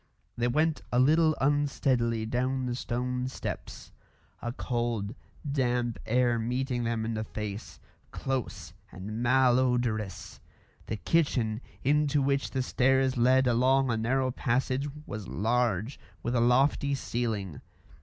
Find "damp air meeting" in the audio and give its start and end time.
5.51-6.85